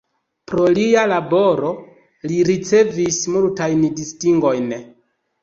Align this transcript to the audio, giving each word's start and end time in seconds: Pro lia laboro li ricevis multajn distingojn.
Pro 0.51 0.63
lia 0.77 1.03
laboro 1.11 1.73
li 2.31 2.39
ricevis 2.49 3.21
multajn 3.35 3.87
distingojn. 4.01 4.75